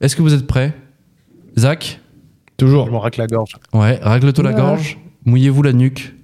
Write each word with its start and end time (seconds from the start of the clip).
Est-ce 0.00 0.16
que 0.16 0.22
vous 0.22 0.34
êtes 0.34 0.46
prêts? 0.46 0.74
Zach? 1.58 2.00
Je 2.58 2.64
Toujours. 2.64 2.90
m'en 2.90 3.00
racle 3.00 3.20
la 3.20 3.26
gorge. 3.26 3.52
Ouais, 3.72 3.98
règle-toi 4.02 4.44
la 4.44 4.52
gorge, 4.52 4.98
mouillez-vous 5.24 5.62
la 5.62 5.72
nuque. 5.72 6.14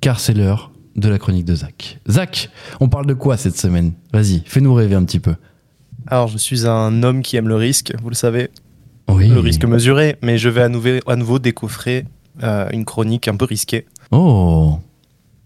Car 0.00 0.18
c'est 0.18 0.32
l'heure 0.32 0.72
de 0.96 1.08
la 1.08 1.18
chronique 1.18 1.44
de 1.44 1.54
Zach. 1.54 1.98
Zach, 2.08 2.50
on 2.80 2.88
parle 2.88 3.06
de 3.06 3.14
quoi 3.14 3.36
cette 3.36 3.56
semaine? 3.56 3.92
Vas-y, 4.12 4.42
fais-nous 4.46 4.72
rêver 4.74 4.94
un 4.94 5.04
petit 5.04 5.20
peu. 5.20 5.34
Alors, 6.06 6.28
je 6.28 6.38
suis 6.38 6.66
un 6.66 7.02
homme 7.02 7.22
qui 7.22 7.36
aime 7.36 7.48
le 7.48 7.56
risque, 7.56 7.92
vous 8.02 8.08
le 8.08 8.14
savez, 8.14 8.48
Oui. 9.08 9.28
le 9.28 9.40
risque 9.40 9.64
mesuré, 9.64 10.16
mais 10.22 10.38
je 10.38 10.48
vais 10.48 10.62
à 10.62 10.68
nouveau, 10.68 10.98
à 11.06 11.16
nouveau 11.16 11.38
décoffrer 11.38 12.06
euh, 12.42 12.68
une 12.72 12.84
chronique 12.84 13.28
un 13.28 13.36
peu 13.36 13.44
risquée. 13.44 13.86
Oh. 14.10 14.78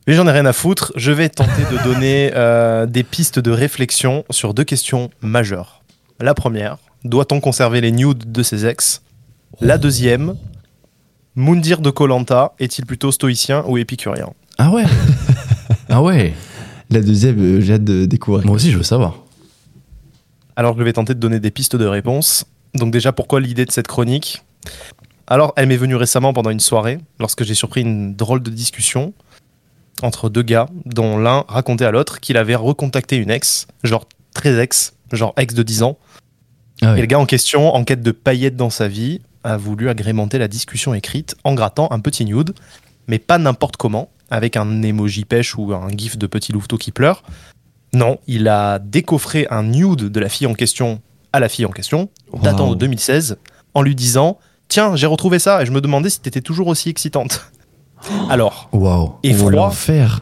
Mais 0.07 0.13
j'en 0.15 0.27
ai 0.27 0.33
rien 0.33 0.45
à 0.45 0.53
foutre, 0.53 0.93
je 0.97 1.13
vais 1.13 1.31
tenter 1.31 1.63
de 1.73 1.83
donner 1.83 2.31
euh, 2.35 2.85
des 2.85 3.03
pistes 3.03 3.39
de 3.39 3.51
réflexion 3.51 4.25
sur 4.29 4.53
deux 4.53 4.65
questions 4.65 5.11
majeures. 5.23 5.83
La 6.21 6.35
première, 6.35 6.77
doit-on 7.05 7.41
conserver 7.41 7.81
les 7.81 7.91
nudes 7.91 8.31
de 8.31 8.43
ses 8.43 8.67
ex? 8.67 9.01
La 9.63 9.79
deuxième, 9.79 10.37
Moundir 11.37 11.81
de 11.81 11.89
Colanta 11.89 12.53
est-il 12.59 12.85
plutôt 12.85 13.13
stoïcien 13.13 13.65
ou 13.67 13.79
épicurien? 13.79 14.29
Ah 14.59 14.71
ouais 14.71 14.85
Ah 15.89 16.03
ouais 16.03 16.35
La 16.91 17.01
deuxième, 17.01 17.41
euh, 17.41 17.61
j'ai 17.63 17.73
hâte 17.73 17.85
de 17.85 18.05
découvrir. 18.05 18.45
Moi 18.47 18.57
aussi, 18.57 18.73
je 18.73 18.77
veux 18.77 18.83
savoir. 18.83 19.23
Alors, 20.55 20.77
je 20.79 20.83
vais 20.83 20.93
tenter 20.93 21.15
de 21.15 21.19
donner 21.19 21.41
des 21.41 21.51
pistes 21.51 21.77
de 21.77 21.87
réponse. 21.87 22.45
Donc, 22.75 22.93
déjà, 22.93 23.13
pourquoi 23.13 23.41
l'idée 23.41 23.65
de 23.65 23.73
cette 23.73 23.89
chronique? 23.89 24.43
Alors, 25.27 25.55
elle 25.57 25.69
m'est 25.69 25.79
venue 25.79 25.97
récemment 25.97 26.35
pendant 26.35 26.51
une 26.51 26.61
soirée, 26.61 26.99
lorsque 27.19 27.43
j'ai 27.43 27.55
surpris 27.55 27.81
une 27.81 28.15
drôle 28.15 28.43
de 28.43 28.51
discussion 28.51 29.15
entre 30.03 30.29
deux 30.29 30.43
gars, 30.43 30.69
dont 30.85 31.19
l'un 31.19 31.45
racontait 31.49 31.85
à 31.85 31.91
l'autre 31.91 32.21
qu'il 32.21 32.37
avait 32.37 32.55
recontacté 32.55 33.17
une 33.17 33.31
ex, 33.31 33.67
genre 33.83 34.07
très 34.35 34.59
ex, 34.61 34.95
genre 35.13 35.33
ex 35.37 35.55
de 35.55 35.63
10 35.63 35.83
ans. 35.83 35.99
Ah 36.83 36.97
Et 36.97 37.01
le 37.01 37.07
gars 37.07 37.19
en 37.19 37.27
question, 37.27 37.75
en 37.75 37.85
quête 37.85 38.03
de 38.03 38.11
paillettes 38.11 38.57
dans 38.57 38.71
sa 38.71 38.89
vie, 38.89 39.21
a 39.45 39.57
voulu 39.57 39.89
agrémenter 39.89 40.39
la 40.39 40.49
discussion 40.49 40.95
écrite 40.95 41.37
en 41.45 41.55
grattant 41.55 41.89
un 41.93 42.01
petit 42.01 42.25
nude, 42.25 42.55
mais 43.07 43.19
pas 43.19 43.39
n'importe 43.39 43.77
comment, 43.77 44.11
avec 44.31 44.57
un 44.57 44.83
emoji 44.83 45.25
pêche 45.25 45.57
ou 45.57 45.73
un 45.73 45.89
gif 45.91 46.19
de 46.19 46.27
petit 46.27 46.53
louveteau 46.53 46.79
qui 46.79 46.91
pleure. 46.91 47.23
Non, 47.93 48.19
il 48.27 48.49
a 48.49 48.79
décoffré 48.81 49.47
un 49.51 49.63
nude 49.63 50.11
de 50.11 50.21
la 50.21 50.29
fille 50.29 50.47
en 50.47 50.55
question 50.55 51.01
à 51.33 51.41
la 51.41 51.49
fille 51.49 51.67
en 51.67 51.71
question, 51.71 52.09
datant 52.43 52.71
de 52.71 52.77
2016, 52.77 53.39
en 53.75 53.83
lui 53.83 53.95
disant 53.95 54.39
Tiens, 54.69 54.97
j'ai 54.97 55.07
retrouvé 55.07 55.39
ça 55.39 55.63
et 55.63 55.67
je 55.67 55.73
me 55.73 55.81
demandais 55.81 56.11
si 56.11 56.21
t'étais 56.21 56.41
toujours 56.41 56.69
aussi 56.69 56.89
excitante. 56.89 57.51
Alors, 58.29 58.69
Waouh. 58.73 59.15
Effroi. 59.23 59.47
Oh, 59.47 59.51
l'enfer. 59.51 60.21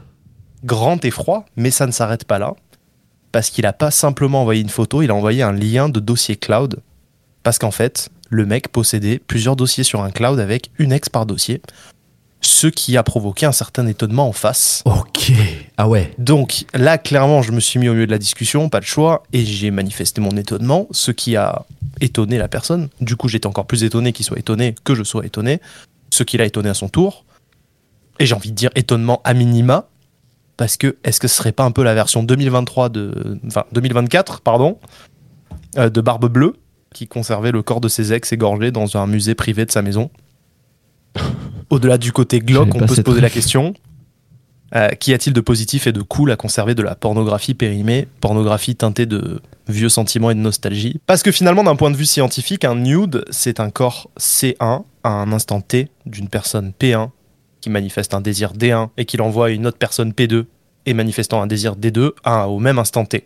grand 0.64 1.04
effroi, 1.04 1.44
mais 1.56 1.70
ça 1.70 1.86
ne 1.86 1.92
s'arrête 1.92 2.24
pas 2.24 2.38
là. 2.38 2.54
Parce 3.32 3.50
qu'il 3.50 3.62
n'a 3.62 3.72
pas 3.72 3.90
simplement 3.90 4.42
envoyé 4.42 4.60
une 4.60 4.68
photo, 4.68 5.02
il 5.02 5.10
a 5.10 5.14
envoyé 5.14 5.42
un 5.42 5.52
lien 5.52 5.88
de 5.88 6.00
dossier 6.00 6.36
cloud. 6.36 6.80
Parce 7.42 7.58
qu'en 7.58 7.70
fait, 7.70 8.10
le 8.28 8.46
mec 8.46 8.68
possédait 8.68 9.18
plusieurs 9.18 9.56
dossiers 9.56 9.84
sur 9.84 10.02
un 10.02 10.10
cloud 10.10 10.38
avec 10.38 10.70
une 10.78 10.92
ex 10.92 11.08
par 11.08 11.26
dossier. 11.26 11.62
Ce 12.44 12.66
qui 12.66 12.96
a 12.96 13.02
provoqué 13.04 13.46
un 13.46 13.52
certain 13.52 13.86
étonnement 13.86 14.28
en 14.28 14.32
face. 14.32 14.82
Ok. 14.84 15.32
Ah 15.76 15.88
ouais. 15.88 16.12
Donc 16.18 16.64
là, 16.74 16.98
clairement, 16.98 17.40
je 17.40 17.52
me 17.52 17.60
suis 17.60 17.78
mis 17.78 17.88
au 17.88 17.92
milieu 17.94 18.06
de 18.06 18.10
la 18.10 18.18
discussion, 18.18 18.68
pas 18.68 18.80
de 18.80 18.84
choix, 18.84 19.22
et 19.32 19.44
j'ai 19.44 19.70
manifesté 19.70 20.20
mon 20.20 20.36
étonnement, 20.36 20.88
ce 20.90 21.12
qui 21.12 21.36
a 21.36 21.64
étonné 22.00 22.38
la 22.38 22.48
personne. 22.48 22.88
Du 23.00 23.14
coup, 23.16 23.28
j'étais 23.28 23.46
encore 23.46 23.66
plus 23.66 23.84
étonné 23.84 24.12
qu'il 24.12 24.24
soit 24.24 24.38
étonné 24.38 24.74
que 24.84 24.94
je 24.96 25.04
sois 25.04 25.24
étonné, 25.24 25.60
ce 26.10 26.24
qui 26.24 26.36
l'a 26.36 26.44
étonné 26.44 26.68
à 26.68 26.74
son 26.74 26.88
tour. 26.88 27.24
Et 28.18 28.26
j'ai 28.26 28.34
envie 28.34 28.50
de 28.50 28.56
dire 28.56 28.70
étonnement 28.74 29.20
à 29.24 29.34
minima, 29.34 29.88
parce 30.56 30.76
que 30.76 30.96
est-ce 31.04 31.18
que 31.18 31.28
ce 31.28 31.36
serait 31.36 31.52
pas 31.52 31.64
un 31.64 31.72
peu 31.72 31.82
la 31.82 31.94
version 31.94 32.22
2023 32.22 32.88
de, 32.88 33.40
enfin 33.46 33.64
2024, 33.72 34.40
pardon, 34.42 34.78
euh, 35.78 35.90
de 35.90 36.00
Barbe 36.00 36.28
Bleue, 36.28 36.54
qui 36.94 37.08
conservait 37.08 37.52
le 37.52 37.62
corps 37.62 37.80
de 37.80 37.88
ses 37.88 38.12
ex 38.12 38.32
égorgés 38.32 38.70
dans 38.70 38.96
un 38.96 39.06
musée 39.06 39.34
privé 39.34 39.64
de 39.64 39.70
sa 39.70 39.82
maison? 39.82 40.10
Au-delà 41.70 41.98
du 41.98 42.12
côté 42.12 42.40
glauque, 42.40 42.74
on 42.74 42.86
peut 42.86 42.94
se 42.94 43.00
poser 43.00 43.20
la 43.20 43.30
question 43.30 43.74
euh, 44.74 44.88
qu'y 44.98 45.12
a-t-il 45.12 45.32
de 45.32 45.40
positif 45.40 45.86
et 45.86 45.92
de 45.92 46.00
cool 46.00 46.30
à 46.30 46.36
conserver 46.36 46.74
de 46.74 46.82
la 46.82 46.94
pornographie 46.94 47.54
périmée, 47.54 48.08
pornographie 48.20 48.76
teintée 48.76 49.06
de 49.06 49.40
vieux 49.68 49.88
sentiments 49.88 50.30
et 50.30 50.34
de 50.34 50.40
nostalgie? 50.40 51.00
Parce 51.06 51.22
que 51.22 51.30
finalement, 51.30 51.64
d'un 51.64 51.76
point 51.76 51.90
de 51.90 51.96
vue 51.96 52.06
scientifique, 52.06 52.64
un 52.64 52.74
nude, 52.74 53.24
c'est 53.30 53.60
un 53.60 53.70
corps 53.70 54.10
C1 54.18 54.84
à 55.02 55.08
un 55.08 55.32
instant 55.32 55.60
T 55.60 55.88
d'une 56.06 56.28
personne 56.28 56.72
P1 56.78 57.10
qui 57.62 57.70
manifeste 57.70 58.12
un 58.12 58.20
désir 58.20 58.52
D1 58.52 58.90
et 58.98 59.06
qui 59.06 59.16
l'envoie 59.16 59.46
à 59.46 59.50
une 59.50 59.66
autre 59.66 59.78
personne 59.78 60.10
P2 60.10 60.44
et 60.84 60.92
manifestant 60.92 61.40
un 61.40 61.46
désir 61.46 61.76
D2 61.76 62.10
à, 62.24 62.48
au 62.48 62.58
même 62.58 62.78
instant 62.78 63.06
T. 63.06 63.24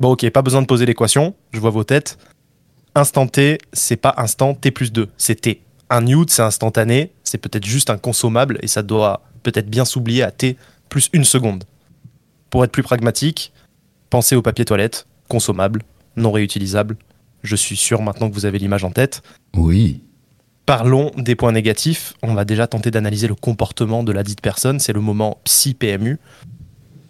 Bon, 0.00 0.12
ok, 0.12 0.28
pas 0.30 0.42
besoin 0.42 0.62
de 0.62 0.66
poser 0.66 0.86
l'équation, 0.86 1.34
je 1.52 1.60
vois 1.60 1.70
vos 1.70 1.84
têtes. 1.84 2.18
Instant 2.94 3.28
T, 3.28 3.58
c'est 3.72 3.96
pas 3.96 4.14
instant 4.16 4.54
T 4.54 4.70
plus 4.70 4.90
2, 4.90 5.08
c'est 5.16 5.42
T. 5.42 5.62
Un 5.90 6.00
nude, 6.00 6.30
c'est 6.30 6.42
instantané, 6.42 7.12
c'est 7.22 7.38
peut-être 7.38 7.66
juste 7.66 7.90
un 7.90 7.98
consommable 7.98 8.58
et 8.62 8.66
ça 8.66 8.82
doit 8.82 9.22
peut-être 9.42 9.68
bien 9.68 9.84
s'oublier 9.84 10.22
à 10.22 10.30
T 10.30 10.56
plus 10.88 11.10
une 11.12 11.24
seconde. 11.24 11.64
Pour 12.48 12.64
être 12.64 12.72
plus 12.72 12.82
pragmatique, 12.82 13.52
pensez 14.08 14.34
au 14.34 14.42
papier 14.42 14.64
toilette, 14.64 15.06
consommable, 15.28 15.82
non 16.16 16.32
réutilisable. 16.32 16.96
Je 17.42 17.54
suis 17.54 17.76
sûr 17.76 18.02
maintenant 18.02 18.28
que 18.28 18.34
vous 18.34 18.46
avez 18.46 18.58
l'image 18.58 18.84
en 18.84 18.90
tête. 18.90 19.22
Oui. 19.54 20.02
Parlons 20.70 21.10
des 21.16 21.34
points 21.34 21.50
négatifs. 21.50 22.14
On 22.22 22.32
va 22.32 22.44
déjà 22.44 22.68
tenter 22.68 22.92
d'analyser 22.92 23.26
le 23.26 23.34
comportement 23.34 24.04
de 24.04 24.12
la 24.12 24.22
dite 24.22 24.40
personne. 24.40 24.78
C'est 24.78 24.92
le 24.92 25.00
moment 25.00 25.40
psy-PMU. 25.42 26.20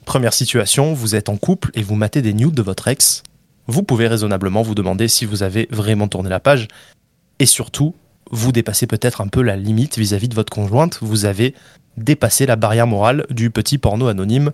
Première 0.06 0.32
situation, 0.32 0.94
vous 0.94 1.14
êtes 1.14 1.28
en 1.28 1.36
couple 1.36 1.70
et 1.74 1.82
vous 1.82 1.94
matez 1.94 2.22
des 2.22 2.32
nudes 2.32 2.54
de 2.54 2.62
votre 2.62 2.88
ex. 2.88 3.22
Vous 3.66 3.82
pouvez 3.82 4.08
raisonnablement 4.08 4.62
vous 4.62 4.74
demander 4.74 5.08
si 5.08 5.26
vous 5.26 5.42
avez 5.42 5.68
vraiment 5.70 6.08
tourné 6.08 6.30
la 6.30 6.40
page. 6.40 6.68
Et 7.38 7.44
surtout, 7.44 7.94
vous 8.30 8.50
dépassez 8.50 8.86
peut-être 8.86 9.20
un 9.20 9.28
peu 9.28 9.42
la 9.42 9.56
limite 9.56 9.98
vis-à-vis 9.98 10.28
de 10.30 10.34
votre 10.34 10.50
conjointe. 10.50 10.98
Vous 11.02 11.26
avez 11.26 11.54
dépassé 11.98 12.46
la 12.46 12.56
barrière 12.56 12.86
morale 12.86 13.26
du 13.28 13.50
petit 13.50 13.76
porno 13.76 14.06
anonyme 14.08 14.52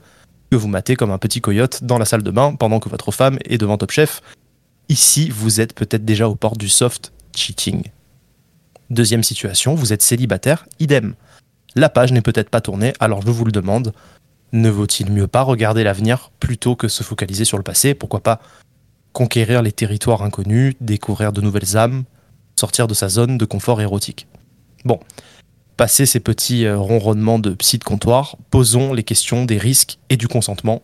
que 0.50 0.56
vous 0.56 0.66
matez 0.66 0.96
comme 0.96 1.12
un 1.12 1.18
petit 1.18 1.40
coyote 1.40 1.84
dans 1.84 1.98
la 1.98 2.06
salle 2.06 2.24
de 2.24 2.32
bain 2.32 2.56
pendant 2.56 2.80
que 2.80 2.88
votre 2.88 3.12
femme 3.12 3.38
est 3.44 3.58
devant 3.58 3.78
Top 3.78 3.92
Chef. 3.92 4.20
Ici, 4.88 5.30
vous 5.30 5.60
êtes 5.60 5.74
peut-être 5.74 6.04
déjà 6.04 6.28
aux 6.28 6.34
portes 6.34 6.58
du 6.58 6.68
soft 6.68 7.12
cheating. 7.36 7.84
Deuxième 8.90 9.24
situation, 9.24 9.74
vous 9.74 9.92
êtes 9.92 10.02
célibataire, 10.02 10.66
idem. 10.78 11.14
La 11.74 11.88
page 11.88 12.12
n'est 12.12 12.22
peut-être 12.22 12.50
pas 12.50 12.60
tournée, 12.60 12.92
alors 13.00 13.22
je 13.22 13.30
vous 13.30 13.44
le 13.44 13.52
demande, 13.52 13.92
ne 14.52 14.70
vaut-il 14.70 15.10
mieux 15.10 15.26
pas 15.26 15.42
regarder 15.42 15.82
l'avenir 15.82 16.30
plutôt 16.38 16.76
que 16.76 16.88
se 16.88 17.02
focaliser 17.02 17.44
sur 17.44 17.56
le 17.56 17.64
passé? 17.64 17.94
Pourquoi 17.94 18.20
pas 18.20 18.40
conquérir 19.12 19.62
les 19.62 19.72
territoires 19.72 20.22
inconnus, 20.22 20.74
découvrir 20.80 21.32
de 21.32 21.40
nouvelles 21.40 21.76
âmes, 21.76 22.04
sortir 22.58 22.86
de 22.86 22.94
sa 22.94 23.08
zone 23.08 23.38
de 23.38 23.44
confort 23.44 23.80
érotique? 23.80 24.28
Bon, 24.84 25.00
passé 25.76 26.06
ces 26.06 26.20
petits 26.20 26.64
euh, 26.64 26.78
ronronnements 26.78 27.40
de 27.40 27.50
psy 27.50 27.78
de 27.78 27.84
comptoir, 27.84 28.36
posons 28.50 28.92
les 28.92 29.02
questions 29.02 29.44
des 29.44 29.58
risques 29.58 29.98
et 30.10 30.16
du 30.16 30.28
consentement. 30.28 30.82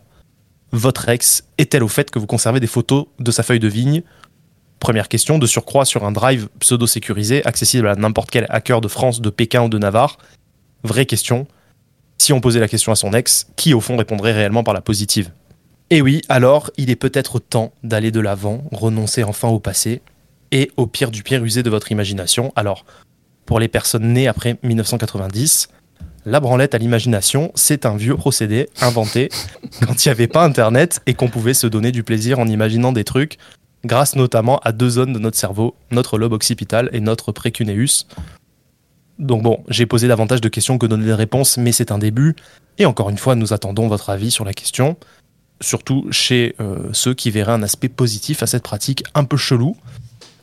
Votre 0.71 1.07
ex 1.07 1.45
est-elle 1.57 1.83
au 1.83 1.87
fait 1.87 2.11
que 2.11 2.19
vous 2.19 2.27
conservez 2.27 2.59
des 2.59 2.67
photos 2.67 3.05
de 3.19 3.31
sa 3.31 3.43
feuille 3.43 3.59
de 3.59 3.67
vigne 3.67 4.03
Première 4.83 5.07
question, 5.07 5.39
de 5.39 5.47
surcroît 5.47 5.85
sur 5.85 6.03
un 6.03 6.11
drive 6.11 6.49
pseudo-sécurisé, 6.59 7.41
accessible 7.45 7.87
à 7.87 7.95
n'importe 7.95 8.29
quel 8.29 8.45
hacker 8.49 8.81
de 8.81 8.89
France, 8.89 9.21
de 9.21 9.29
Pékin 9.29 9.63
ou 9.63 9.69
de 9.69 9.77
Navarre? 9.77 10.17
Vraie 10.83 11.05
question, 11.05 11.47
si 12.17 12.33
on 12.33 12.41
posait 12.41 12.59
la 12.59 12.67
question 12.67 12.91
à 12.91 12.95
son 12.95 13.13
ex, 13.13 13.47
qui 13.55 13.73
au 13.73 13.79
fond 13.79 13.95
répondrait 13.95 14.33
réellement 14.33 14.61
par 14.61 14.73
la 14.73 14.81
positive? 14.81 15.31
Et 15.89 16.01
oui, 16.01 16.21
alors 16.27 16.69
il 16.75 16.89
est 16.89 16.97
peut-être 16.97 17.39
temps 17.39 17.71
d'aller 17.81 18.11
de 18.11 18.19
l'avant, 18.19 18.65
renoncer 18.73 19.23
enfin 19.23 19.47
au 19.47 19.61
passé, 19.61 20.01
et 20.51 20.69
au 20.75 20.85
pire 20.85 21.11
du 21.11 21.23
pire 21.23 21.41
user 21.45 21.63
de 21.63 21.69
votre 21.69 21.93
imagination. 21.93 22.51
Alors, 22.57 22.83
pour 23.45 23.61
les 23.61 23.69
personnes 23.69 24.11
nées 24.11 24.27
après 24.27 24.57
1990, 24.63 25.69
la 26.25 26.41
branlette 26.41 26.75
à 26.75 26.77
l'imagination, 26.77 27.53
c'est 27.55 27.85
un 27.85 27.95
vieux 27.95 28.17
procédé 28.17 28.67
inventé 28.81 29.29
quand 29.87 30.03
il 30.03 30.09
n'y 30.09 30.11
avait 30.11 30.27
pas 30.27 30.43
Internet 30.43 30.99
et 31.05 31.13
qu'on 31.13 31.29
pouvait 31.29 31.53
se 31.53 31.67
donner 31.67 31.93
du 31.93 32.03
plaisir 32.03 32.39
en 32.39 32.47
imaginant 32.49 32.91
des 32.91 33.05
trucs 33.05 33.37
grâce 33.85 34.15
notamment 34.15 34.59
à 34.59 34.71
deux 34.71 34.89
zones 34.89 35.13
de 35.13 35.19
notre 35.19 35.37
cerveau, 35.37 35.75
notre 35.91 36.17
lobe 36.17 36.33
occipital 36.33 36.89
et 36.93 36.99
notre 36.99 37.31
précuneus. 37.31 38.05
Donc 39.19 39.43
bon, 39.43 39.63
j'ai 39.67 39.85
posé 39.85 40.07
davantage 40.07 40.41
de 40.41 40.49
questions 40.49 40.77
que 40.77 40.85
donné 40.85 41.05
de 41.05 41.11
réponses, 41.11 41.57
mais 41.57 41.71
c'est 41.71 41.91
un 41.91 41.97
début. 41.97 42.35
Et 42.77 42.85
encore 42.85 43.09
une 43.09 43.17
fois, 43.17 43.35
nous 43.35 43.53
attendons 43.53 43.87
votre 43.87 44.09
avis 44.09 44.31
sur 44.31 44.45
la 44.45 44.53
question, 44.53 44.97
surtout 45.61 46.07
chez 46.11 46.55
euh, 46.59 46.89
ceux 46.93 47.13
qui 47.13 47.29
verraient 47.29 47.51
un 47.51 47.63
aspect 47.63 47.89
positif 47.89 48.41
à 48.41 48.47
cette 48.47 48.63
pratique 48.63 49.03
un 49.13 49.23
peu 49.23 49.37
chelou. 49.37 49.75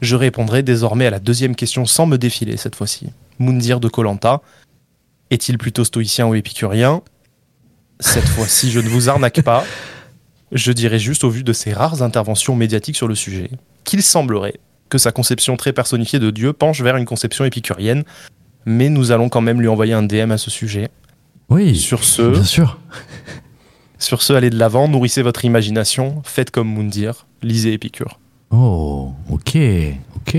Je 0.00 0.16
répondrai 0.16 0.62
désormais 0.62 1.06
à 1.06 1.10
la 1.10 1.18
deuxième 1.18 1.56
question 1.56 1.84
sans 1.84 2.06
me 2.06 2.16
défiler 2.16 2.56
cette 2.56 2.76
fois-ci. 2.76 3.08
Moundir 3.38 3.80
de 3.80 3.88
Colanta. 3.88 4.40
Est-il 5.30 5.58
plutôt 5.58 5.84
stoïcien 5.84 6.26
ou 6.26 6.34
épicurien? 6.34 7.02
Cette 8.00 8.26
fois-ci, 8.26 8.70
je 8.70 8.80
ne 8.80 8.88
vous 8.88 9.08
arnaque 9.08 9.42
pas. 9.42 9.64
Je 10.52 10.72
dirais 10.72 10.98
juste, 10.98 11.24
au 11.24 11.30
vu 11.30 11.44
de 11.44 11.52
ses 11.52 11.72
rares 11.72 12.02
interventions 12.02 12.56
médiatiques 12.56 12.96
sur 12.96 13.08
le 13.08 13.14
sujet, 13.14 13.50
qu'il 13.84 14.02
semblerait 14.02 14.60
que 14.88 14.98
sa 14.98 15.12
conception 15.12 15.56
très 15.56 15.72
personnifiée 15.72 16.18
de 16.18 16.30
Dieu 16.30 16.52
penche 16.52 16.82
vers 16.82 16.96
une 16.96 17.04
conception 17.04 17.44
épicurienne, 17.44 18.02
mais 18.66 18.88
nous 18.88 19.12
allons 19.12 19.28
quand 19.28 19.40
même 19.40 19.60
lui 19.60 19.68
envoyer 19.68 19.92
un 19.92 20.02
DM 20.02 20.32
à 20.32 20.38
ce 20.38 20.50
sujet. 20.50 20.88
Oui. 21.48 21.76
Sur 21.76 22.04
ce, 22.04 22.22
Bien 22.22 22.44
sûr. 22.44 22.78
Sur 23.98 24.22
ce, 24.22 24.32
allez 24.32 24.50
de 24.50 24.58
l'avant, 24.58 24.88
nourrissez 24.88 25.22
votre 25.22 25.44
imagination, 25.44 26.22
faites 26.24 26.50
comme 26.50 26.68
Moundir, 26.68 27.26
lisez 27.42 27.72
Épicure. 27.72 28.18
Oh, 28.50 29.12
ok, 29.30 29.56
ok. 30.16 30.36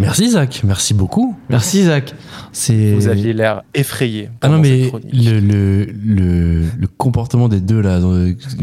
Merci 0.00 0.30
Zach, 0.30 0.62
merci 0.64 0.94
beaucoup. 0.94 1.36
Merci 1.50 1.84
Zach. 1.84 2.14
C'est. 2.52 2.94
Vous 2.94 3.08
aviez 3.08 3.32
l'air 3.34 3.62
effrayé. 3.74 4.30
Ah 4.40 4.48
non, 4.48 4.58
mais 4.58 4.88
chronique. 4.88 5.12
le, 5.12 5.40
le, 5.40 5.84
le, 5.84 6.62
le 6.78 6.86
comportement 6.86 7.48
des 7.48 7.60
deux 7.60 7.80
là. 7.80 8.00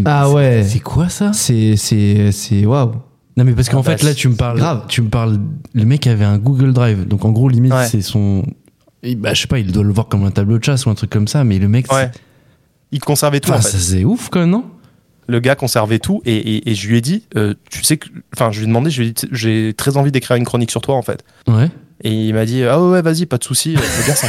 Ah 0.06 0.24
c'est- 0.28 0.34
ouais. 0.34 0.64
C'est 0.64 0.80
quoi 0.80 1.10
ça? 1.10 1.32
C'est. 1.34 1.76
C'est. 1.76 2.32
C'est. 2.32 2.66
Waouh. 2.66 2.94
Non, 3.38 3.44
mais 3.46 3.54
parce 3.54 3.70
qu'en 3.70 3.80
Ah 3.82 3.84
bah, 3.86 3.98
fait, 3.98 4.04
là, 4.06 4.14
tu 4.16 4.28
me 4.28 4.36
parles. 4.36 4.58
grave. 4.58 4.86
Tu 4.88 5.02
me 5.02 5.10
parles. 5.10 5.38
Le 5.74 5.86
mec 5.86 6.06
avait 6.08 6.26
un 6.26 6.38
Google 6.38 6.74
Drive. 6.74 7.08
Donc, 7.08 7.24
en 7.24 7.32
gros, 7.32 7.48
limite, 7.50 7.72
Ouais. 7.74 7.86
c'est 7.88 8.02
son. 8.02 8.44
bah, 9.18 9.34
je 9.34 9.42
sais 9.42 9.48
pas, 9.48 9.60
il 9.60 9.72
doit 9.72 9.84
le 9.84 9.94
voir 9.94 10.08
comme 10.08 10.24
un 10.26 10.32
tableau 10.32 10.58
de 10.58 10.64
chasse 10.64 10.86
ou 10.86 10.90
un 10.90 10.96
truc 10.96 11.10
comme 11.12 11.28
ça, 11.28 11.44
mais 11.44 11.60
le 11.60 11.68
mec. 11.70 11.92
Ouais. 11.94 12.10
Il 12.92 13.00
conservait 13.00 13.40
tout 13.40 13.50
Enfin, 13.52 13.60
en 13.60 13.62
fait. 13.62 13.70
ça, 13.70 13.78
c'est 13.78 14.04
ouf 14.04 14.30
quand 14.30 14.40
même, 14.42 14.50
non? 14.50 14.66
Le 15.32 15.40
gars 15.40 15.56
conservait 15.56 16.00
tout 16.00 16.22
et, 16.26 16.36
et- 16.36 16.70
et 16.70 16.76
je 16.76 16.88
lui 16.88 16.98
ai 16.98 17.02
dit, 17.02 17.24
euh, 17.36 17.54
tu 17.70 17.84
sais 17.84 17.98
que, 17.98 18.08
enfin, 18.36 18.52
je 18.52 18.60
lui 18.60 18.66
ai 18.66 18.68
demandé, 18.68 18.90
je 18.90 19.02
lui 19.02 19.10
ai 19.10 19.12
dit, 19.14 19.28
j'ai 19.32 19.74
très 19.76 19.98
envie 19.98 20.12
d'écrire 20.12 20.36
une 20.38 20.44
chronique 20.46 20.72
sur 20.72 20.82
toi 20.82 20.96
en 20.96 21.02
fait. 21.02 21.24
Ouais. 21.48 21.70
Et 22.04 22.12
il 22.12 22.34
m'a 22.34 22.46
dit, 22.46 22.64
ah 22.64 22.82
ouais, 22.84 23.02
vas-y, 23.02 23.26
pas 23.28 23.38
de 23.38 23.44
souci. 23.44 23.74
Le 23.76 24.08
gars, 24.08 24.16
ça 24.16 24.28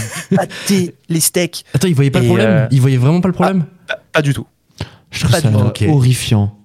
les 1.08 1.20
steaks. 1.20 1.64
Attends, 1.75 1.88
il 1.88 1.94
voyait 1.94 2.10
pas 2.10 2.19
le 2.20 2.26
Et, 2.26 2.28
problème 2.28 2.50
euh, 2.50 2.66
Il 2.70 2.81
voyait 2.81 2.96
vraiment 2.99 3.20
pas 3.20 3.28
le 3.28 3.34
problème 3.34 3.64
Pas, 3.88 3.99
pas 4.12 4.22
du 4.22 4.32
tout. 4.34 4.46
Je 5.10 5.20
trouve 5.20 5.32
Pas 5.32 5.40
ça 5.40 5.50
horrifiant. 5.88 6.56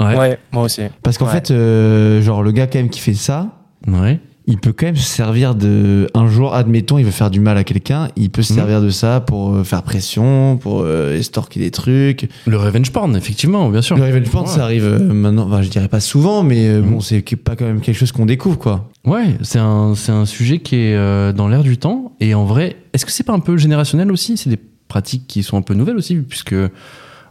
Ouais. 0.00 0.14
Ouais, 0.16 0.38
moi 0.52 0.64
aussi. 0.64 0.82
Parce 1.02 1.16
qu'en 1.18 1.26
Ouais. 1.26 1.32
fait, 1.32 1.50
euh, 1.50 2.20
genre, 2.22 2.42
le 2.42 2.52
gars, 2.52 2.66
quand 2.66 2.78
même, 2.78 2.90
qui 2.90 3.00
fait 3.00 3.14
ça, 3.14 3.48
Ouais. 3.86 4.18
Il 4.48 4.58
peut 4.58 4.72
quand 4.72 4.86
même 4.86 4.96
se 4.96 5.02
servir 5.04 5.54
de. 5.54 6.06
Un 6.14 6.28
jour, 6.28 6.54
admettons, 6.54 6.98
il 6.98 7.04
veut 7.04 7.10
faire 7.10 7.30
du 7.30 7.40
mal 7.40 7.56
à 7.58 7.64
quelqu'un, 7.64 8.08
il 8.16 8.30
peut 8.30 8.42
se 8.42 8.52
Mhm. 8.52 8.58
servir 8.58 8.80
de 8.82 8.90
ça 8.90 9.20
pour 9.20 9.54
euh, 9.56 9.64
faire 9.64 9.82
pression, 9.82 10.56
pour 10.56 10.82
euh, 10.82 11.16
estorquer 11.16 11.58
des 11.60 11.70
trucs. 11.70 12.28
Le 12.46 12.56
revenge 12.56 12.90
porn, 12.92 13.16
effectivement, 13.16 13.68
bien 13.70 13.82
sûr. 13.82 13.96
Le 13.96 14.04
revenge 14.04 14.30
porn, 14.30 14.46
Ouais. 14.46 14.52
ça 14.52 14.62
arrive 14.64 14.84
euh, 14.84 14.98
maintenant, 15.12 15.46
enfin, 15.46 15.62
je 15.62 15.68
dirais 15.68 15.88
pas 15.88 16.00
souvent, 16.00 16.42
mais 16.42 16.78
Mhm. 16.80 16.90
bon, 16.90 17.00
c'est 17.00 17.22
que- 17.22 17.34
pas 17.36 17.56
quand 17.56 17.64
même 17.66 17.80
quelque 17.80 17.96
chose 17.98 18.12
qu'on 18.12 18.26
découvre, 18.26 18.58
quoi. 18.58 18.88
Ouais, 19.04 19.36
c'est 19.42 19.58
un, 19.58 19.94
c'est 19.96 20.12
un 20.12 20.26
sujet 20.26 20.58
qui 20.60 20.76
est 20.76 21.32
dans 21.32 21.48
l'air 21.48 21.62
du 21.62 21.76
temps. 21.78 22.12
Et 22.20 22.34
en 22.34 22.44
vrai, 22.44 22.76
est-ce 22.92 23.04
que 23.06 23.12
c'est 23.12 23.24
pas 23.24 23.32
un 23.34 23.40
peu 23.40 23.56
générationnel 23.56 24.10
aussi? 24.12 24.36
C'est 24.36 24.50
des 24.50 24.58
pratiques 24.88 25.26
qui 25.26 25.42
sont 25.42 25.56
un 25.56 25.62
peu 25.62 25.74
nouvelles 25.74 25.96
aussi, 25.96 26.14
puisque. 26.16 26.54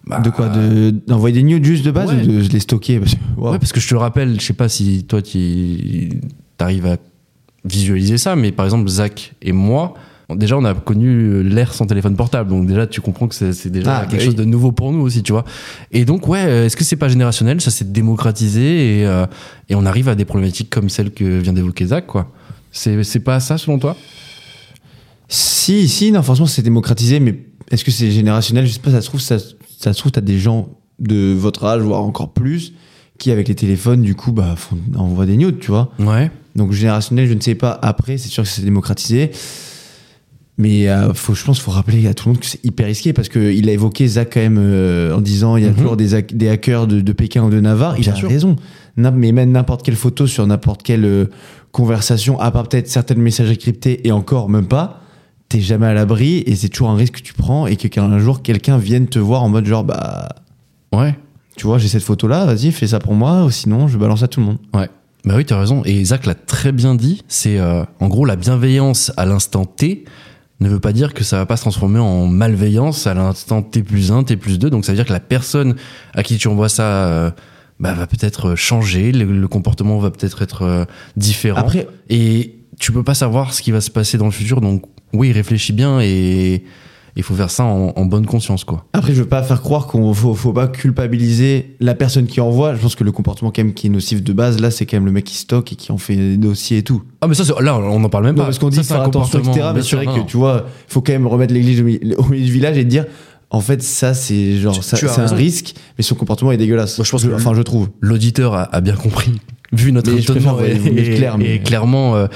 bah, 0.07 0.19
de 0.19 0.29
quoi? 0.29 0.49
De- 0.49 0.91
D'envoyer 1.07 1.33
des 1.33 1.43
news 1.43 1.63
juste 1.63 1.83
de 1.85 1.91
base 1.91 2.09
Ouais. 2.11 2.21
ou 2.21 2.27
de 2.43 2.49
les 2.49 2.59
stocker? 2.59 2.99
Parce. 2.99 3.13
Ouais, 3.37 3.57
parce 3.57 3.71
que 3.73 3.79
je 3.79 3.87
te 3.87 3.95
rappelle, 3.95 4.39
je 4.39 4.45
sais 4.45 4.53
pas 4.53 4.69
si 4.69 5.03
toi 5.05 5.21
tu 5.21 6.09
arrives 6.63 6.85
à 6.85 6.97
visualiser 7.63 8.17
ça, 8.17 8.35
mais 8.35 8.51
par 8.51 8.65
exemple, 8.65 8.87
Zach 8.89 9.33
et 9.41 9.51
moi, 9.51 9.95
déjà 10.29 10.57
on 10.57 10.63
a 10.65 10.73
connu 10.73 11.43
l'ère 11.43 11.73
sans 11.73 11.85
téléphone 11.85 12.15
portable, 12.15 12.49
donc 12.49 12.67
déjà 12.67 12.85
tu 12.87 13.01
comprends 13.01 13.27
que 13.27 13.35
c'est 13.35 13.69
déjà 13.69 13.97
Ah, 13.97 14.01
bah 14.01 14.07
quelque 14.07 14.19
oui. 14.21 14.25
chose 14.25 14.35
de 14.35 14.43
nouveau 14.45 14.71
pour 14.71 14.91
nous 14.91 15.01
aussi, 15.01 15.23
tu 15.23 15.31
vois. 15.31 15.45
Et 15.91 16.05
donc, 16.05 16.27
ouais, 16.27 16.45
euh, 16.45 16.65
est-ce 16.65 16.75
que 16.77 16.83
c'est 16.83 16.95
pas 16.95 17.09
générationnel 17.09 17.59
Ça 17.61 17.71
s'est 17.71 17.85
démocratisé 17.85 18.99
et, 19.01 19.05
euh, 19.05 19.25
et 19.69 19.75
on 19.75 19.85
arrive 19.85 20.09
à 20.09 20.15
des 20.15 20.25
problématiques 20.25 20.69
comme 20.69 20.89
celle 20.89 21.11
que 21.11 21.39
vient 21.39 21.53
d'évoquer 21.53 21.87
Zach, 21.87 22.05
quoi? 22.07 22.31
C'est 22.71 23.03
c'est 23.03 23.19
pas 23.21 23.39
ça 23.39 23.57
selon 23.57 23.79
toi? 23.79 23.95
Si, 25.27 25.87
si, 25.87 26.11
non, 26.11 26.21
franchement, 26.21 26.45
c'est 26.45 26.61
démocratisé, 26.61 27.19
mais 27.19 27.39
est-ce 27.71 27.83
que 27.83 27.91
c'est 27.91 28.11
générationnel? 28.11 28.67
Je 28.67 28.73
sais 28.73 28.79
pas, 28.79 28.91
ça 28.91 29.01
se 29.01 29.07
trouve, 29.07 29.21
ça, 29.21 29.37
ça 29.79 29.91
se 29.93 29.97
trouve, 29.99 30.11
t'as 30.11 30.21
des 30.21 30.37
gens 30.39 30.69
de 30.99 31.33
votre 31.33 31.65
âge, 31.65 31.81
voire 31.81 32.03
encore 32.03 32.31
plus, 32.31 32.73
qui, 33.17 33.31
avec 33.31 33.47
les 33.47 33.55
téléphones, 33.55 34.01
du 34.03 34.13
coup, 34.13 34.31
bah, 34.31 34.55
font, 34.55 34.77
envoient 34.95 35.25
des 35.25 35.37
nudes, 35.37 35.59
tu 35.59 35.71
vois? 35.71 35.89
Ouais. 35.99 36.29
Donc, 36.55 36.71
générationnel, 36.71 37.27
je 37.27 37.33
ne 37.33 37.41
sais 37.41 37.55
pas. 37.55 37.77
Après, 37.81 38.17
c'est 38.17 38.29
sûr 38.29 38.43
que 38.43 38.49
c'est 38.49 38.63
démocratisé. 38.63 39.31
Mais 40.57 40.87
euh, 40.87 41.13
faut, 41.13 41.33
je 41.35 41.43
pense 41.43 41.57
qu'il 41.57 41.65
faut 41.65 41.71
rappeler 41.71 42.07
à 42.07 42.13
tout 42.13 42.29
le 42.29 42.33
monde 42.33 42.41
que 42.41 42.47
c'est 42.47 42.63
hyper 42.63 42.85
risqué 42.85 43.11
parce 43.11 43.27
qu'il 43.27 43.67
a 43.67 43.73
évoqué 43.73 44.07
Zach 44.07 44.29
quand 44.33 44.39
même 44.39 44.57
euh, 44.57 45.13
en 45.13 45.19
disant 45.19 45.57
il 45.57 45.65
y 45.65 45.67
a 45.67 45.71
Mhm. 45.71 45.75
toujours 45.75 45.97
des, 45.97 46.13
hack- 46.15 46.33
des 46.33 46.47
hackers 46.47 46.87
de, 46.87 47.01
de 47.01 47.11
Pékin 47.11 47.43
ou 47.43 47.49
de 47.49 47.59
Navarre. 47.59 47.95
Il 47.97 48.03
Bien 48.03 48.13
a 48.13 48.15
sûr. 48.15 48.29
raison. 48.29 48.55
Mais 48.95 49.33
même 49.33 49.51
n'importe 49.51 49.83
quelle 49.83 49.97
photo 49.97 50.27
sur 50.27 50.47
n'importe 50.47 50.81
quelle 50.81 51.03
euh, 51.03 51.25
conversation, 51.73 52.39
à 52.39 52.51
part 52.51 52.69
peut-être 52.69 52.87
certaines 52.87 53.19
messageries 53.21 53.57
cryptées 53.57 54.07
et 54.07 54.13
encore 54.13 54.47
même 54.47 54.67
pas, 54.67 55.01
t'es 55.49 55.59
jamais 55.59 55.87
à 55.87 55.93
l'abri 55.93 56.37
et 56.47 56.55
c'est 56.55 56.69
toujours 56.69 56.89
un 56.89 56.95
risque 56.95 57.15
que 57.15 57.21
tu 57.21 57.33
prends 57.33 57.67
et 57.67 57.75
que 57.75 57.89
qu'un 57.89 58.17
jour 58.19 58.41
quelqu'un 58.41 58.77
vienne 58.77 59.07
te 59.07 59.19
voir 59.19 59.43
en 59.43 59.49
mode 59.49 59.65
genre 59.65 59.83
bah 59.83 60.29
Ouais. 60.93 61.15
tu 61.57 61.67
vois 61.67 61.77
j'ai 61.79 61.89
cette 61.89 62.01
photo 62.03 62.27
là, 62.29 62.45
vas-y 62.45 62.71
fais 62.71 62.87
ça 62.87 62.99
pour 62.99 63.13
moi 63.13 63.43
ou 63.43 63.51
sinon 63.51 63.89
je 63.89 63.97
balance 63.97 64.23
à 64.23 64.29
tout 64.29 64.39
le 64.39 64.45
monde. 64.45 64.57
Ouais. 64.73 64.89
Bah 65.25 65.33
oui, 65.35 65.45
t'as 65.45 65.59
raison. 65.59 65.81
Et 65.85 66.03
Zach 66.05 66.25
l'a 66.25 66.35
très 66.35 66.71
bien 66.71 66.95
dit. 66.95 67.23
C'est 67.27 67.59
euh, 67.59 67.83
en 67.99 68.07
gros 68.07 68.25
la 68.25 68.35
bienveillance 68.35 69.11
à 69.17 69.25
l'instant 69.25 69.65
T 69.65 70.05
ne 70.61 70.69
veut 70.69 70.79
pas 70.79 70.93
dire 70.93 71.13
que 71.13 71.23
ça 71.23 71.37
va 71.37 71.45
pas 71.45 71.57
se 71.57 71.61
transformer 71.61 71.99
en 71.99 72.27
malveillance 72.27 73.07
à 73.07 73.13
l'instant 73.13 73.61
T 73.61 73.83
plus 73.83 74.11
1, 74.11 74.23
T 74.23 74.37
plus 74.37 74.59
2. 74.59 74.69
Donc 74.69 74.85
ça 74.85 74.91
veut 74.91 74.95
dire 74.95 75.05
que 75.05 75.13
la 75.13 75.19
personne 75.19 75.75
à 76.13 76.23
qui 76.23 76.37
tu 76.37 76.47
envoies 76.47 76.69
ça 76.69 77.07
euh, 77.07 77.31
bah, 77.79 77.93
va 77.93 78.07
peut-être 78.07 78.55
changer, 78.55 79.11
le, 79.11 79.25
le 79.25 79.47
comportement 79.47 79.99
va 79.99 80.11
peut-être 80.11 80.41
être 80.41 80.61
euh, 80.61 80.85
différent. 81.17 81.59
Après 81.59 81.87
Et 82.09 82.59
tu 82.79 82.91
peux 82.91 83.03
pas 83.03 83.15
savoir 83.15 83.53
ce 83.53 83.61
qui 83.61 83.71
va 83.71 83.81
se 83.81 83.91
passer 83.91 84.17
dans 84.17 84.25
le 84.25 84.31
futur. 84.31 84.61
Donc 84.61 84.83
oui, 85.13 85.31
réfléchis 85.31 85.73
bien 85.73 85.99
et 86.01 86.63
il 87.17 87.23
faut 87.23 87.33
faire 87.35 87.49
ça 87.49 87.63
en, 87.63 87.93
en 87.95 88.05
bonne 88.05 88.25
conscience, 88.25 88.63
quoi. 88.65 88.85
Après, 88.93 89.13
je 89.13 89.21
veux 89.21 89.27
pas 89.27 89.41
faire 89.43 89.61
croire 89.61 89.87
qu'on 89.87 90.13
faut, 90.13 90.33
faut 90.33 90.51
pas 90.53 90.67
culpabiliser 90.67 91.75
la 91.79 91.95
personne 91.95 92.25
qui 92.27 92.41
envoie. 92.41 92.75
Je 92.75 92.81
pense 92.81 92.95
que 92.95 93.03
le 93.03 93.11
comportement 93.11 93.51
quand 93.55 93.63
même 93.63 93.73
qui 93.73 93.87
est 93.87 93.89
nocif 93.89 94.21
de 94.23 94.33
base, 94.33 94.59
là, 94.59 94.71
c'est 94.71 94.85
quand 94.85 94.97
même 94.97 95.05
le 95.05 95.11
mec 95.11 95.23
qui 95.25 95.37
stocke 95.37 95.71
et 95.73 95.75
qui 95.75 95.91
en 95.91 95.97
fait 95.97 96.15
des 96.15 96.37
dossiers 96.37 96.79
et 96.79 96.83
tout. 96.83 97.03
Ah 97.21 97.27
mais 97.27 97.33
ça, 97.35 97.43
là, 97.61 97.77
on 97.77 97.99
n'en 97.99 98.09
parle 98.09 98.25
même 98.25 98.35
Non, 98.35 98.41
pas. 98.41 98.45
parce 98.47 98.59
qu'on 98.59 98.69
dit 98.69 98.83
Ça, 98.83 99.01
un 99.01 99.05
attention, 99.05 99.39
etc. 99.39 99.51
comportement, 99.51 99.73
Mais 99.73 99.81
c'est 99.81 99.95
vrai 99.95 100.05
non, 100.05 100.23
que 100.23 100.29
tu 100.29 100.37
vois, 100.37 100.65
il 100.89 100.91
faut 100.93 101.01
quand 101.01 101.13
même 101.13 101.27
remettre 101.27 101.53
l'église 101.53 101.81
au 101.81 101.83
milieu 101.83 102.45
du 102.45 102.51
village 102.51 102.77
et 102.77 102.83
dire, 102.85 103.05
en 103.49 103.61
fait, 103.61 103.81
ça, 103.81 104.13
c'est 104.13 104.57
genre, 104.57 104.83
c'est 104.83 105.03
un 105.19 105.25
risque, 105.27 105.75
mais 105.97 106.03
son 106.03 106.15
comportement 106.15 106.51
est 106.51 106.57
dégueulasse. 106.57 106.97
Moi, 106.97 107.05
je 107.05 107.11
pense 107.11 107.23
que- 107.23 107.33
enfin, 107.33 107.53
je 107.53 107.61
trouve. 107.61 107.89
l'auditeur 108.01 108.53
a, 108.55 108.63
a 108.63 108.81
bien 108.81 108.95
compris, 108.95 109.31
vu 109.71 109.91
notre 109.93 110.11
Mais 110.11 110.19
étonnement 110.21 110.55
préfère, 110.55 110.75
et, 110.75 110.79
ouais, 110.79 110.79
vous 110.89 110.93
mettre 110.93 111.15
clair, 111.15 111.35
et- 111.35 111.37
mais- 111.37 111.55
et 111.55 111.59
clairement 111.59 112.15
euh, 112.15 112.27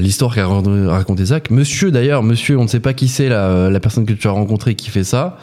l'histoire 0.00 0.34
qu'a 0.34 0.46
ra- 0.46 0.62
raconté 0.88 1.24
Zach. 1.26 1.50
Monsieur 1.50 1.90
d'ailleurs, 1.90 2.22
monsieur, 2.22 2.58
on 2.58 2.62
ne 2.64 2.68
sait 2.68 2.80
pas 2.80 2.94
qui 2.94 3.08
c'est 3.08 3.28
la, 3.28 3.68
la 3.70 3.80
personne 3.80 4.06
que 4.06 4.12
tu 4.12 4.26
as 4.28 4.30
rencontrée 4.30 4.74
qui 4.74 4.90
fait 4.90 5.04
ça. 5.04 5.38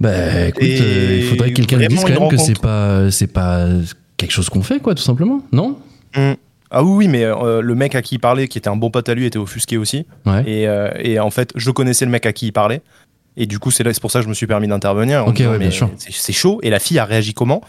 Bah 0.00 0.48
écoute, 0.48 0.62
euh, 0.62 1.16
il 1.20 1.24
faudrait 1.24 1.50
que 1.52 1.62
quelqu'un 1.62 1.86
dise 1.86 2.02
quand 2.04 2.20
même 2.20 2.28
que 2.28 2.36
c'est 2.36 2.58
pas 2.60 3.10
c'est 3.10 3.26
pas 3.32 3.66
quelque 4.16 4.30
chose 4.32 4.48
qu'on 4.50 4.62
fait 4.62 4.78
quoi, 4.80 4.94
tout 4.94 5.02
simplement, 5.02 5.40
non? 5.52 5.78
Mm. 6.14 6.32
Ah 6.70 6.82
oui, 6.82 6.90
oui, 6.96 7.08
mais 7.08 7.22
euh, 7.24 7.60
le 7.60 7.74
mec 7.74 7.94
à 7.94 8.02
qui 8.02 8.16
il 8.16 8.18
parlait, 8.18 8.48
qui 8.48 8.58
était 8.58 8.68
un 8.68 8.76
bon 8.76 8.90
pote 8.90 9.08
à 9.08 9.14
lui, 9.14 9.24
était 9.24 9.38
offusqué 9.38 9.76
aussi. 9.78 10.04
Ouais. 10.26 10.42
Et, 10.46 10.66
euh, 10.66 10.90
et 10.98 11.20
en 11.20 11.30
fait, 11.30 11.52
je 11.54 11.70
connaissais 11.70 12.04
le 12.04 12.10
mec 12.10 12.26
à 12.26 12.32
qui 12.32 12.46
il 12.48 12.52
parlait. 12.52 12.82
Et 13.36 13.46
du 13.46 13.58
coup, 13.60 13.70
c'est 13.70 13.84
pour 14.00 14.10
ça 14.10 14.18
que 14.18 14.24
je 14.24 14.28
me 14.28 14.34
suis 14.34 14.48
permis 14.48 14.66
d'intervenir. 14.66 15.24
en 15.24 15.28
Ok, 15.28 15.36
disant, 15.36 15.52
ouais, 15.52 15.58
bien 15.58 15.68
mais 15.68 15.72
sûr. 15.72 15.88
C'est 15.96 16.12
c'est 16.12 16.32
chaud. 16.32 16.58
Et 16.64 16.70
la 16.70 16.80
fille 16.80 16.98
a 16.98 17.04
réagi 17.04 17.34
comment? 17.34 17.60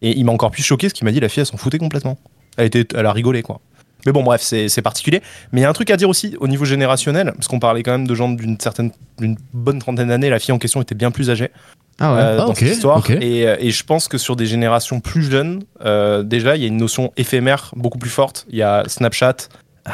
Et 0.00 0.16
il 0.16 0.24
m'a 0.24 0.32
encore 0.32 0.50
plus 0.50 0.62
choqué, 0.62 0.88
ce 0.88 0.94
qu'il 0.94 1.04
m'a 1.04 1.12
dit, 1.12 1.20
la 1.20 1.28
fille, 1.28 1.40
elle 1.42 1.46
s'en 1.46 1.58
foutait 1.58 1.78
complètement. 1.78 2.18
Elle, 2.56 2.66
était, 2.66 2.86
elle 2.96 3.04
a 3.06 3.12
rigolé, 3.12 3.42
quoi. 3.42 3.60
Mais 4.06 4.12
bon, 4.12 4.22
bref, 4.22 4.40
c'est 4.42 4.82
particulier. 4.82 5.20
Mais 5.52 5.60
il 5.60 5.62
y 5.64 5.66
a 5.66 5.68
un 5.68 5.72
truc 5.74 5.90
à 5.90 5.96
dire 5.96 6.08
aussi 6.08 6.36
au 6.40 6.48
niveau 6.48 6.64
générationnel, 6.64 7.32
parce 7.34 7.48
qu'on 7.48 7.58
parlait 7.58 7.82
quand 7.82 7.92
même 7.92 8.06
de 8.06 8.14
gens 8.14 8.28
d'une 8.30 8.58
certaine, 8.58 8.90
d'une 9.18 9.36
bonne 9.52 9.78
trentaine 9.80 10.08
d'années. 10.08 10.30
La 10.30 10.38
fille 10.38 10.52
en 10.52 10.58
question 10.58 10.80
était 10.80 10.94
bien 10.94 11.10
plus 11.10 11.28
âgée 11.30 11.50
Ah 11.98 12.14
ouais. 12.14 12.20
euh, 12.20 12.32
Ah, 12.34 12.36
dans 12.36 12.48
ok, 12.50 12.56
cette 12.58 12.68
histoire. 12.68 13.10
Et, 13.10 13.46
euh, 13.46 13.56
et 13.58 13.70
je 13.70 13.84
pense 13.84 14.08
que 14.08 14.16
sur 14.18 14.36
des 14.36 14.46
générations 14.46 15.00
plus 15.00 15.24
jeunes, 15.30 15.62
euh, 15.84 16.22
déjà, 16.22 16.56
il 16.56 16.62
y 16.62 16.64
a 16.64 16.68
une 16.68 16.76
notion 16.76 17.12
éphémère 17.16 17.72
beaucoup 17.76 17.98
plus 17.98 18.10
forte. 18.10 18.46
Il 18.48 18.56
y 18.56 18.62
a 18.62 18.84
Snapchat, 18.86 19.36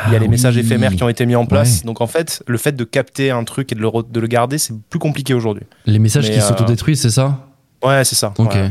il 0.09 0.13
y 0.13 0.17
a 0.17 0.19
les 0.19 0.27
Ah 0.27 0.29
messages 0.29 0.55
oui. 0.57 0.61
éphémères 0.61 0.95
qui 0.95 1.03
ont 1.03 1.09
été 1.09 1.27
mis 1.27 1.37
en 1.37 1.47
place. 1.47 1.79
Ouais. 1.81 1.87
Donc 1.87 2.01
en 2.01 2.07
fait, 2.07 2.43
le 2.47 2.59
fait 2.59 2.73
de 2.73 2.85
capter 2.85 3.31
un 3.31 3.45
truc 3.45 3.73
et 3.73 3.75
de 3.75 3.81
le, 3.81 3.89
re- 3.89 4.11
de 4.11 4.21
le 4.21 4.27
garder, 4.27 4.59
c'est 4.59 4.75
plus 4.91 4.99
compliqué 4.99 5.35
aujourd'hui. 5.35 5.65
Les 5.87 5.99
messages 5.99 6.27
Mais, 6.29 6.35
qui 6.35 6.39
euh, 6.41 6.43
s'autodétruisent, 6.43 7.01
c'est 7.01 7.11
ça? 7.11 7.47
Ouais, 7.83 8.05
c'est 8.05 8.15
ça. 8.15 8.33
Ok. 8.39 8.55
Ouais. 8.55 8.71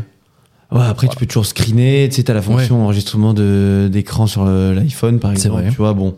Ouais, 0.72 0.86
après, 0.86 1.08
tu 1.08 1.16
peux 1.18 1.26
toujours 1.26 1.46
screener. 1.46 2.08
Tu 2.10 2.16
sais, 2.18 2.24
t'as 2.24 2.34
la 2.34 2.42
fonction 2.42 2.84
enregistrement 2.84 3.34
de- 3.34 3.90
d'écran 3.92 4.26
sur 4.28 4.46
l'iPhone, 4.46 5.20
par 5.20 5.32
C'est 5.32 5.48
exemple. 5.48 5.62
vrai. 5.64 5.70
Tu 5.72 5.78
vois, 5.78 5.94
bon. 5.94 6.16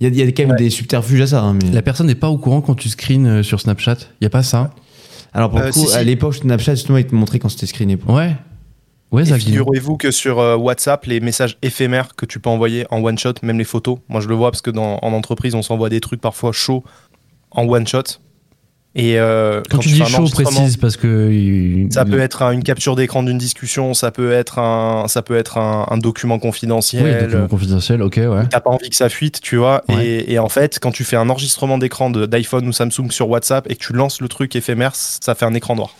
Il 0.00 0.04
y 0.04 0.06
a, 0.06 0.10
il 0.10 0.16
y 0.16 0.22
a 0.28 0.32
quand 0.32 0.42
même 0.44 0.52
Ouais. 0.52 0.56
des 0.56 0.70
subterfuges 0.70 1.20
à 1.20 1.26
ça. 1.26 1.42
hein, 1.42 1.54
mais... 1.60 1.70
La 1.72 1.82
personne 1.82 2.06
n'est 2.06 2.14
pas 2.14 2.30
au 2.30 2.38
courant 2.38 2.60
quand 2.62 2.74
tu 2.74 2.88
screens 2.88 3.26
euh, 3.26 3.42
sur 3.42 3.60
Snapchat. 3.60 3.96
Y 4.20 4.26
a 4.26 4.30
pas 4.30 4.42
ça? 4.42 4.72
Alors, 5.34 5.50
pour 5.50 5.58
le 5.58 5.66
Euh, 5.66 5.70
coup, 5.70 5.80
si, 5.80 5.86
si. 5.88 5.96
à 5.96 6.02
l'époque, 6.02 6.36
Snapchat, 6.36 6.74
justement, 6.76 6.98
il 6.98 7.06
te 7.06 7.14
montrait 7.14 7.38
quand 7.38 7.48
c'était 7.48 7.66
screené. 7.66 7.96
pour- 7.96 8.14
Ouais. 8.14 8.34
Ouais, 9.12 9.24
figurez-vous 9.24 9.96
que 9.96 10.12
sur 10.12 10.38
euh, 10.38 10.56
WhatsApp, 10.56 11.04
les 11.06 11.18
messages 11.18 11.58
éphémères 11.62 12.14
que 12.14 12.24
tu 12.26 12.38
peux 12.38 12.48
envoyer 12.48 12.86
en 12.92 13.02
one 13.02 13.18
shot, 13.18 13.34
même 13.42 13.58
les 13.58 13.64
photos, 13.64 13.98
moi 14.08 14.20
je 14.20 14.28
le 14.28 14.36
vois 14.36 14.52
parce 14.52 14.62
que 14.62 14.70
dans, 14.70 15.00
en 15.02 15.12
entreprise, 15.12 15.56
on 15.56 15.62
s'envoie 15.62 15.88
des 15.88 15.98
trucs 16.00 16.20
parfois 16.20 16.52
chauds 16.52 16.84
en 17.50 17.64
one 17.66 17.88
shot. 17.88 18.04
Et 18.96 19.20
euh, 19.20 19.62
Quand, 19.70 19.78
tu 19.78 19.88
dis 19.90 20.04
chaud, 20.04 20.24
précise 20.24 20.76
parce 20.76 20.96
que 20.96 21.86
Ça 21.92 22.04
peut 22.04 22.18
être 22.18 22.42
un- 22.42 22.50
une 22.50 22.64
capture 22.64 22.96
d'écran 22.96 23.22
d'une 23.22 23.38
discussion, 23.38 23.94
ça 23.94 24.10
peut 24.10 24.32
être 24.32 24.58
un, 24.58 25.06
ça 25.06 25.22
peut 25.22 25.36
être 25.36 25.58
un, 25.58 25.86
un 25.88 25.96
document 25.98 26.40
confidentiel. 26.40 27.04
Oui, 27.04 27.22
document 27.26 27.46
confidentiel, 27.46 28.02
ok, 28.02 28.16
ouais. 28.16 28.46
T'as 28.50 28.58
pas 28.58 28.70
envie 28.70 28.90
que 28.90 28.96
ça 28.96 29.08
fuite, 29.08 29.40
tu 29.40 29.56
vois. 29.58 29.84
Ouais. 29.88 30.04
Et, 30.04 30.32
et 30.32 30.38
en 30.40 30.48
fait, 30.48 30.80
quand 30.80 30.90
tu 30.90 31.04
fais 31.04 31.14
un 31.16 31.28
enregistrement 31.30 31.78
d'écran 31.78 32.10
d'iPhone 32.10 32.66
ou 32.66 32.72
Samsung 32.72 33.10
sur 33.12 33.28
WhatsApp 33.28 33.70
et 33.70 33.76
que 33.76 33.80
tu 33.84 33.92
lances 33.92 34.20
le 34.20 34.26
truc 34.26 34.56
éphémère, 34.56 34.96
ça 34.96 35.36
fait 35.36 35.44
un 35.44 35.54
écran 35.54 35.76
noir. 35.76 35.94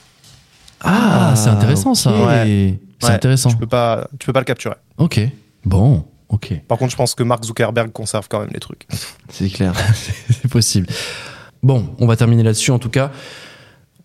Ah, 0.83 1.35
c'est 1.37 1.51
intéressant 1.51 1.95
ça. 1.95 2.11
Ouais. 2.11 2.75
C'est 2.99 3.07
Ouais, 3.09 3.15
intéressant. 3.15 3.51
Tu 3.51 3.57
peux 3.57 3.67
pas, 3.67 4.09
tu 4.19 4.27
peux 4.27 4.33
pas 4.33 4.41
le 4.41 4.45
capturer. 4.47 4.75
Ok. 4.99 5.21
Bon, 5.65 6.05
ok. 6.29 6.55
Par 6.67 6.77
contre, 6.77 6.91
je 6.91 6.97
pense 6.97 7.15
que 7.15 7.23
Mark 7.23 7.45
Zuckerberg 7.45 7.93
conserve 7.93 8.27
quand 8.29 8.41
même 8.41 8.51
les 8.53 8.61
trucs. 8.61 8.87
C'est 9.29 9.49
clair. 9.49 9.73
C'est 10.31 10.51
possible. 10.51 10.87
Bon, 11.63 11.95
on 11.99 12.07
va 12.07 12.17
terminer 12.17 12.43
là-dessus 12.43 12.71
en 12.71 12.79
tout 12.79 12.89
cas. 12.89 13.11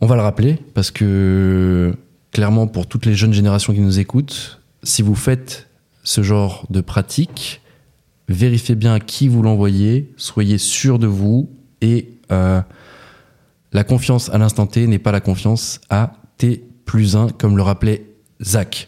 On 0.01 0.07
va 0.07 0.15
le 0.15 0.21
rappeler 0.21 0.57
parce 0.73 0.91
que 0.91 1.95
clairement 2.31 2.67
pour 2.67 2.87
toutes 2.87 3.05
les 3.05 3.15
jeunes 3.15 3.33
générations 3.33 3.73
qui 3.73 3.79
nous 3.79 3.99
écoutent, 3.99 4.61
si 4.83 5.01
vous 5.01 5.15
faites 5.15 5.67
ce 6.03 6.21
genre 6.21 6.65
de 6.69 6.81
pratique, 6.81 7.61
vérifiez 8.27 8.75
bien 8.75 8.93
à 8.93 8.99
qui 8.99 9.27
vous 9.27 9.41
l'envoyez, 9.41 10.11
soyez 10.17 10.57
sûr 10.57 10.99
de 10.99 11.07
vous 11.07 11.49
et 11.81 12.09
euh, 12.31 12.61
la 13.71 13.83
confiance 13.83 14.29
à 14.29 14.37
l'instant 14.37 14.67
T 14.67 14.85
n'est 14.87 14.99
pas 14.99 15.11
la 15.11 15.21
confiance 15.21 15.79
à 15.89 16.13
T 16.37 16.63
plus 16.85 17.15
1, 17.15 17.29
comme 17.29 17.57
le 17.57 17.63
rappelait 17.63 18.05
Zach. 18.41 18.87